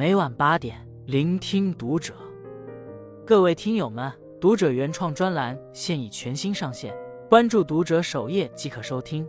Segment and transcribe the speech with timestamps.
[0.00, 2.14] 每晚八点，聆听读者。
[3.26, 6.96] 各位听友们，读者原创专栏现已全新上线，
[7.28, 9.28] 关注读者首页即可收听。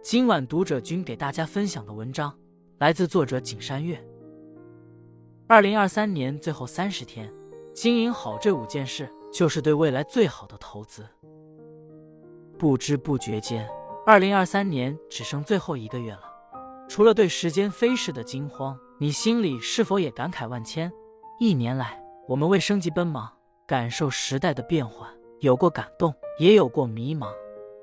[0.00, 2.34] 今晚读者君给大家分享的文章
[2.78, 4.02] 来自作者景山月。
[5.46, 7.30] 二零二三年最后三十天，
[7.74, 11.06] 经营好这五件事，就是对未来最好的投资。
[12.56, 13.68] 不知不觉间，
[14.06, 16.22] 二零二三年只剩最后一个月了。
[16.88, 20.90] 除了对时间飞逝的惊慌，你心里是否也感慨万千？
[21.38, 23.30] 一年来，我们为生计奔忙，
[23.64, 27.28] 感受时代的变换，有过感动，也有过迷茫。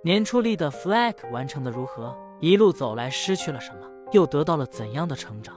[0.04, 2.14] 年初立的 flag 完成的如何？
[2.42, 5.56] 一路走来，失去了什么，又得到了怎样的成长？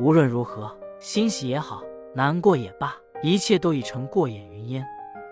[0.00, 4.84] 无论如何，欣喜也好，难过也罢，一切都已成过眼云烟。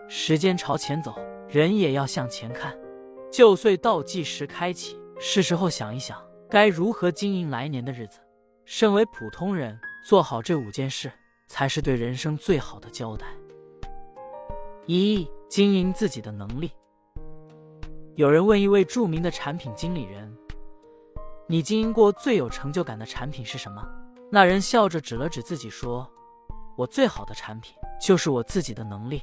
[0.07, 1.13] 时间朝前走，
[1.49, 2.79] 人也要向前看。
[3.29, 6.17] 旧岁倒计时开启，是时候想一想。
[6.49, 8.21] 该如何经营来年的日子？
[8.71, 11.11] 身为普通人，做好这五件事，
[11.47, 13.27] 才是对人生最好的交代。
[14.85, 16.71] 一、经营自己的能力。
[18.15, 20.31] 有人问一位著名的产品经理人
[21.49, 23.83] ：“你经营过最有成就感的产品是什么？”
[24.31, 26.07] 那人笑着指了指自己说
[26.77, 29.23] ：“我最好的产品就是我自己的能力。”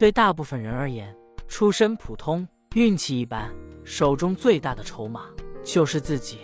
[0.00, 1.16] 对大部分人而言，
[1.46, 2.44] 出身普通、
[2.74, 3.54] 运气一般，
[3.84, 5.26] 手中最大的筹码
[5.62, 6.40] 就是自己。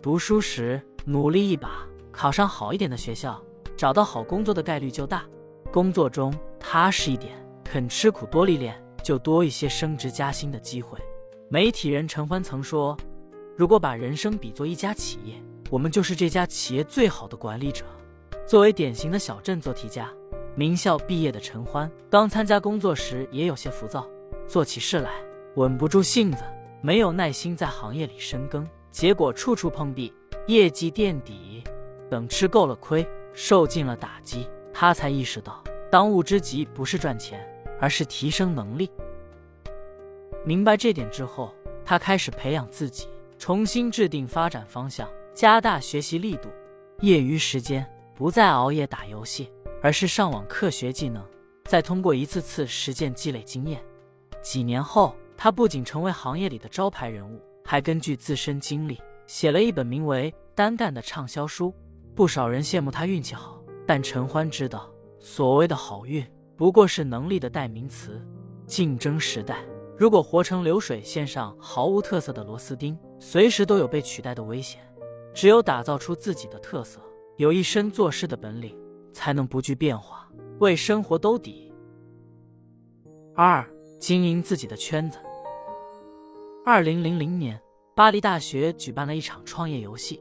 [0.00, 3.38] 读书时努力一把，考上好一点的学校，
[3.76, 5.20] 找到好工作的概率就大；
[5.70, 10.98] 工作中踏实一点，肯吃苦多历练，就多一些升职加薪的机会。
[11.50, 12.96] 媒体人陈欢曾说
[13.54, 15.34] ：“如果把人生比作一家企业，
[15.70, 17.84] 我们就是这家企业最好的管理者。”
[18.48, 20.10] 作为典型的小镇做题家，
[20.54, 24.08] 名校毕业的陈欢刚参加工作时也有些浮躁，
[24.48, 25.10] 做起事来
[25.56, 26.44] 稳不住性子，
[26.80, 28.66] 没有耐心在行业里深耕。
[28.90, 30.12] 结果处处碰壁，
[30.46, 31.62] 业绩垫底。
[32.10, 37.44] 等吃够了亏，受尽了打击，他才意识到，当务之急不是赚钱，
[37.80, 38.88] 而是提升能力。
[40.44, 41.52] 明白这点之后，
[41.84, 46.48] 他开始培养自己，重新制定发展方向，加大学习力度。
[47.00, 47.84] 业余时间
[48.14, 49.50] 不再熬夜打游戏，
[49.82, 51.24] 而是上网课学技能，
[51.64, 53.82] 再通过一次次实践积累经验。
[54.40, 57.40] 几年后，他不仅成为行业里的招牌人物。
[57.66, 61.74] 还根据自身经历写了一本名为《单干》的畅销书，
[62.14, 66.24] 不少人羡慕他运气好，但陈欢知道，所谓的好运
[66.56, 68.20] 不过是能力的代名词。
[68.66, 69.58] 竞争时代，
[69.96, 74.80] 如果活成流水线上毫无特色的螺丝钉，随时都有被取代的危险。
[75.34, 77.00] 只有打造出自己的特色，
[77.36, 78.78] 有一身做事的本领，
[79.10, 80.28] 才能不惧变化，
[80.60, 81.72] 为生活兜底。
[83.34, 83.68] 二，
[83.98, 85.18] 经营自己的圈子。
[86.64, 87.60] 二零零零年，
[87.96, 90.20] 巴黎大学举办了一场创业游戏，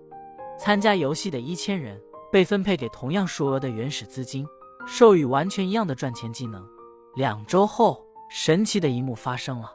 [0.59, 1.99] 参加游戏的一千人
[2.31, 4.45] 被分配给同样数额的原始资金，
[4.85, 6.63] 授予完全一样的赚钱技能。
[7.15, 9.71] 两周后，神奇的一幕发生了：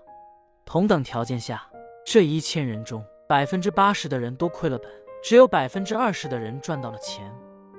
[0.64, 1.68] 同等条件下，
[2.06, 4.88] 这一千人中百分之八十的人都亏了本，
[5.20, 7.34] 只有百分之二十的人赚到了钱。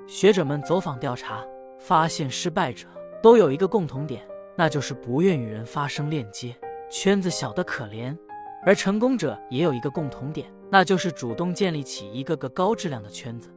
[0.06, 1.42] 学者们走访调查，
[1.78, 2.86] 发现失败者
[3.22, 4.22] 都有一个共同点，
[4.54, 6.54] 那就是不愿与人发生链接，
[6.90, 8.14] 圈子小得可怜。
[8.64, 13.50] 而成功者也有一个共同点，那就是主动建立起一个个高质量的圈子。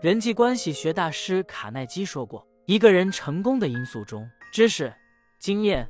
[0.00, 4.92] 人际关系学大师卡耐基说过，一个人成功的因素中，知识、
[5.38, 5.88] 经验、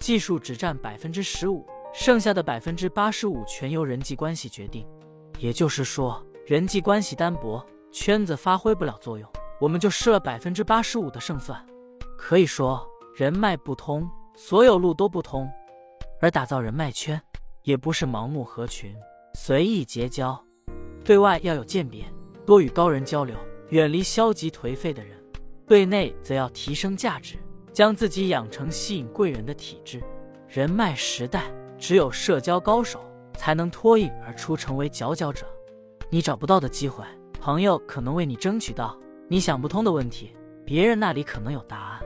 [0.00, 4.86] 技术只占百分之十五，剩下的百分之八十五全由人际关系决定。
[5.38, 9.28] 也就是说，人际关系单薄，圈子发挥不了作用，
[9.60, 11.64] 我们就失了百分之八十五的胜算。
[12.18, 15.48] 可以说，人脉不通，所有路都不通。
[16.22, 17.20] 而打造人脉圈，
[17.64, 18.94] 也不是盲目合群、
[19.34, 20.40] 随意结交，
[21.04, 22.04] 对外要有鉴别，
[22.46, 23.34] 多与高人交流，
[23.70, 25.16] 远离消极颓废的人；
[25.66, 27.34] 对内则要提升价值，
[27.72, 30.00] 将自己养成吸引贵人的体质。
[30.46, 33.00] 人脉时代，只有社交高手
[33.36, 35.44] 才能脱颖而出，成为佼佼者。
[36.08, 37.04] 你找不到的机会，
[37.40, 38.96] 朋友可能为你争取到；
[39.26, 42.00] 你想不通的问题，别人那里可能有答案。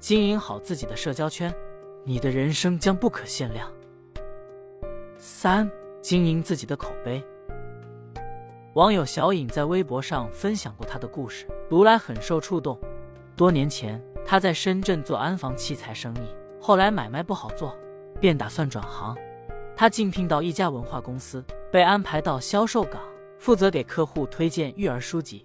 [0.00, 1.54] 经营好自己的社交圈。
[2.04, 3.70] 你的人生将不可限量。
[5.18, 5.70] 三、
[6.00, 7.22] 经营自己的口碑。
[8.74, 12.78] 网友小颖在微博上分享过她的故事，读来很受触动。
[13.36, 16.20] 多年前，她在深圳做安防器材生意，
[16.60, 17.76] 后来买卖不好做，
[18.20, 19.16] 便打算转行。
[19.76, 23.02] 她竞聘到一家文化公司，被安排到销售岗，
[23.38, 25.44] 负责给客户推荐育儿书籍。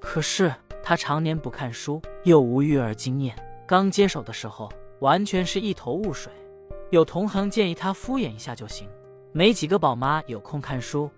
[0.00, 0.52] 可是
[0.82, 3.34] 她常年不看书，又无育儿经验，
[3.66, 4.68] 刚接手的时候。
[5.00, 6.32] 完全是一头雾水，
[6.90, 8.88] 有同行建议他敷衍一下就行，
[9.32, 11.10] 没几个宝妈有空看书，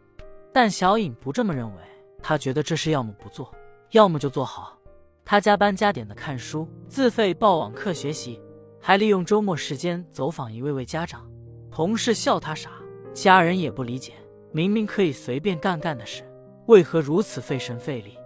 [0.53, 1.82] 但小颖不这么认为，
[2.23, 3.55] 她觉得这事要么不做，
[3.93, 4.77] 要么就做好。
[5.25, 8.41] 她加班加点的看书，自费报网课学习，
[8.81, 11.25] 还利用周末时间走访一位位家长。
[11.71, 12.71] 同事笑他傻，
[13.12, 14.12] 家人也不理解，
[14.50, 16.23] 明明可以随便干干的事，
[16.67, 18.19] 为何如此费神费力？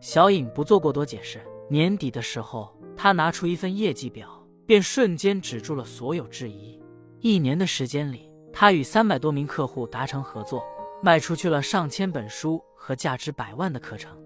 [0.00, 1.40] 小颖不做过多解释。
[1.68, 4.28] 年底的时候，她拿出一份业绩表，
[4.72, 6.82] 便瞬间止住了所有质疑。
[7.20, 10.64] 一年的时间里，他与三百多名客户达成合作，
[11.02, 14.16] 卖出去了上千本书和价值百万的课程，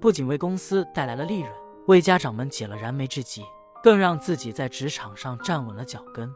[0.00, 1.52] 不仅为公司带来了利润。
[1.86, 3.44] 为家长们解了燃眉之急，
[3.82, 6.32] 更让自己在职场上站稳了脚跟。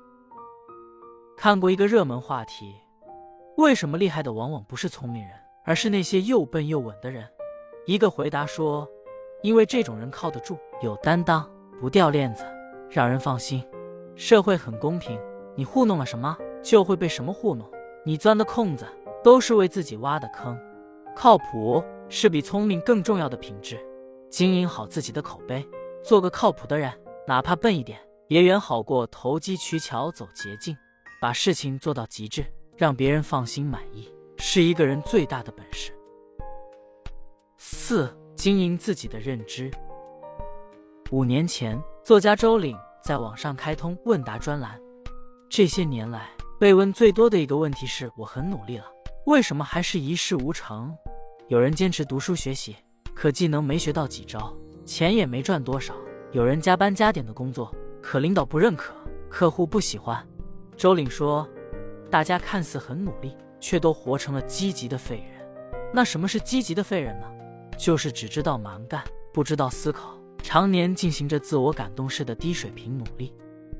[1.34, 2.75] 看过一个热门话题：
[3.56, 5.32] 为什么厉害的往往不是聪明人，
[5.64, 7.26] 而是那些又笨又稳的人？
[7.87, 8.87] 一个回答说
[9.43, 11.50] ：“因为这种人靠得住，有担当，
[11.81, 12.44] 不掉链子，
[12.90, 13.64] 让人放心。
[14.16, 15.19] 社会很公平，
[15.56, 17.69] 你糊弄了什么，就会被什么糊弄。
[18.04, 18.86] 你钻的空子，
[19.22, 20.58] 都是为自己挖的坑。
[21.16, 23.78] 靠谱是比聪明更重要的品质。”
[24.31, 25.64] 经营好自己的口碑，
[26.02, 26.92] 做个靠谱的人，
[27.26, 27.98] 哪怕笨一点，
[28.28, 30.76] 也远好过投机取巧走捷径。
[31.20, 32.44] 把事情做到极致，
[32.76, 35.92] 让别人放心满意，是一个人最大的本事。
[37.56, 39.70] 四、经营自己的认知。
[41.11, 44.81] 五年前，作家周岭在网上开通问答专栏。
[45.51, 48.87] 这些年来，被问最多的一个问题是：我很努力了，
[49.27, 50.97] 为什么还是一事无成？
[51.49, 52.75] 有人坚持读书学习。
[53.15, 54.53] 可技能没学到几招，
[54.85, 55.95] 钱也没赚多少。
[56.33, 57.73] 有人加班加点的工作，
[58.03, 58.93] 可领导不认可，
[59.29, 60.27] 客户不喜欢。
[60.77, 61.49] 周岭说
[62.11, 65.47] ：“大家看似很努力，却都活成了积极的废人。
[65.93, 67.27] 那什么是积极的废人呢？
[67.79, 73.32] 就是只知道蛮干，不知道思考，常年进行着自我感动式的低水平努力。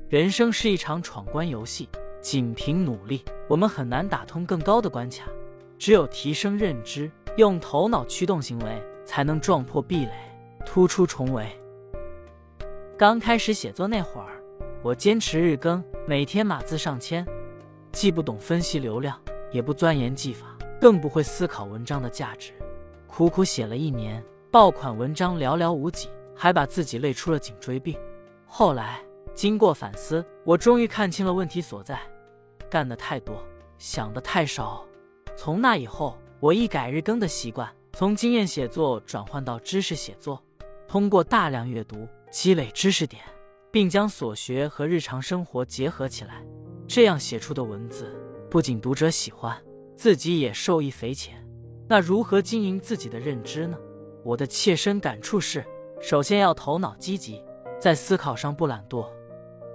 [0.09, 1.87] 人生是一场闯关游戏，
[2.19, 5.27] 仅凭努力，我们很难打通更高的关卡。
[5.77, 10.11] 只有提升认知，用头脑驱动行为。”才能撞破壁垒，
[10.65, 11.47] 突出重围。
[12.97, 14.41] 刚开始写作那会儿，
[14.81, 17.23] 我坚持日更，每天码字上千，
[17.91, 19.21] 既不懂分析流量，
[19.51, 22.51] 也不钻研技法，更不会思考文章的价值。
[23.05, 27.97] 苦苦写了一年，爆款文章寥寥无几，还把自己累出了颈椎病。
[28.45, 28.99] 后来
[29.33, 31.99] 经过反思，我终于看清了问题所在：
[32.69, 33.43] 干的太多，
[33.77, 34.85] 想的太少。
[35.35, 37.69] 从那以后，我一改日更的习惯。
[37.93, 40.43] 从经验写作转换到知识写作，
[40.85, 43.23] 通过大量阅读积累知识点，
[43.71, 46.43] 并将所学和日常生活结合起来，
[46.85, 48.13] 这样写出的文字
[48.49, 49.57] 不仅读者喜欢，
[49.93, 51.41] 自己也受益匪浅。
[51.87, 53.77] 那如何经营自己的认知呢？
[54.25, 55.63] 我的切身感触是：
[55.99, 57.43] 首先要头脑积极，
[57.79, 59.07] 在思考上不懒惰、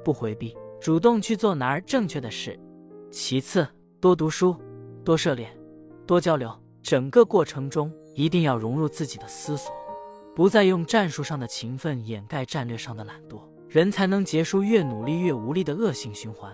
[0.04, 2.52] 不回避，主动去做哪儿正确的事；
[3.10, 3.66] 其次，
[4.00, 4.56] 多读书、
[5.04, 5.50] 多涉猎、
[6.06, 6.50] 多交流，
[6.82, 7.92] 整个过程中。
[8.16, 9.72] 一定要融入自己的思索，
[10.34, 16.52] 不再用战术上的勤奋掩盖战略上的懒惰，人才能结束越努力越无力的恶性循环。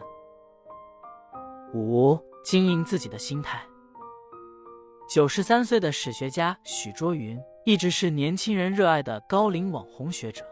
[1.75, 3.67] 五、经营自己的心态。
[5.09, 10.45] 九十三岁的史学家许倬云一直是年轻人热爱的高龄网红学者，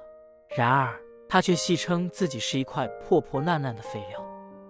[0.56, 4.20] 然而他却戏称自己是一块破破烂烂的废料。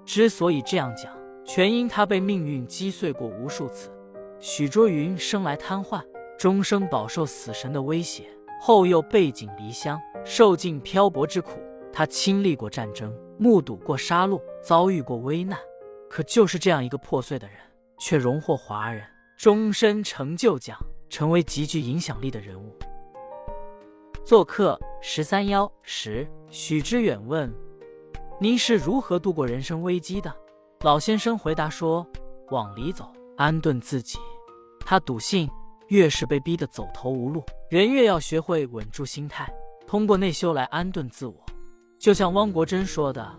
[0.05, 1.11] 之所以这样讲，
[1.43, 3.91] 全因他被命运击碎过无数次。
[4.41, 6.03] 许卓云生来瘫痪。
[6.37, 8.25] 终生饱受死神的威胁，
[8.61, 11.53] 后又背井离乡，受尽漂泊之苦。
[11.93, 15.59] 他经历过战争，目睹过杀戮，遭遇过危难。
[16.11, 17.57] 可就是这样一个破碎的人，
[17.99, 19.03] 却荣获华人
[19.39, 20.77] 终身成就奖，
[21.09, 22.77] 成为极具影响力的人物。
[24.25, 27.53] 做客十三幺时，许知远问
[28.41, 30.35] ：“您是如何度过人生危机的？”
[30.85, 32.07] 老先生回答说
[32.51, 34.19] ：“往里走，安顿自己。”
[34.81, 35.49] 他笃信。
[35.89, 39.53] 越是被逼得走投无路，人越要学会稳住心态，
[39.87, 41.35] 通过内修来安顿自我。
[41.99, 43.31] 就像汪国真说的：“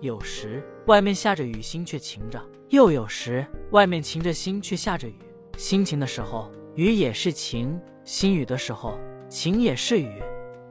[0.00, 2.38] 有时外面下着雨，心却晴着；
[2.68, 5.18] 又有时外面晴着，心却下着雨。
[5.56, 8.98] 心晴的时候，雨也是晴；心雨的时候，
[9.28, 10.22] 晴也是雨。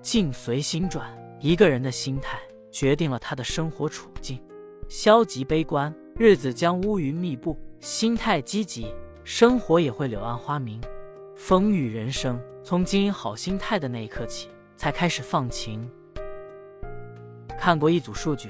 [0.01, 1.05] 境随心转，
[1.41, 2.39] 一个人的心态
[2.71, 4.41] 决定了他的生活处境。
[4.87, 10.81] 消极悲观，日子将乌云密布；心态积极，生活也会柳暗花明。”
[11.35, 15.89] 风雨人生，从经营好心态的那一刻起，才开始放晴。
[17.57, 18.49] 看过一组数据，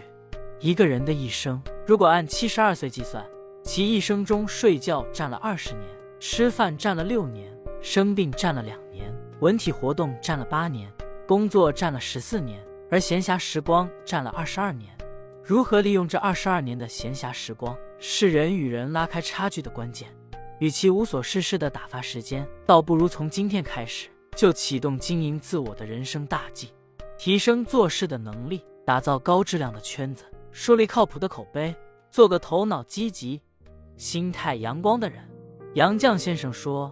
[0.59, 3.25] 一个人的一生，如果按七十二岁计算，
[3.63, 5.83] 其一生中睡觉占了二十年，
[6.19, 7.49] 吃饭占了六年，
[7.81, 9.09] 生病占了两年，
[9.39, 10.91] 文体活动占了八年，
[11.25, 12.61] 工作占了十四年，
[12.91, 14.93] 而闲暇时光占了二十二年。
[15.41, 20.09] 如何利用这二十二年的闲暇时光，是人与人拉开差距的关键。
[20.59, 26.73] 与其无所事事的打发时间，倒不如从今天开始就启动经营自我的人生大计，
[27.17, 31.73] 提升做事的能力，打造高质量的圈子，树立靠谱的口碑，
[32.11, 33.41] 做个头脑积极、
[33.95, 35.23] 心态阳光的人。
[35.75, 36.91] 杨绛先生说：“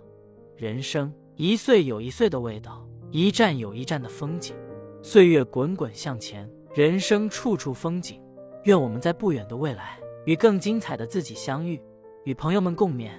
[0.56, 4.56] 人生一岁有一岁的味道，一站有一站的风景，
[5.02, 8.22] 岁月滚滚向前，人生处处风景。
[8.66, 11.82] 愿我们在不远的未来与更精彩的自己相遇，
[12.26, 13.10] 与朋友们共勉。”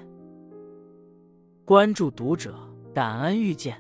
[1.67, 2.55] 关注读者，
[2.95, 3.77] 感恩遇见。